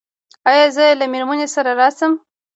[0.49, 2.13] ایا زه له میرمنې سره راشم؟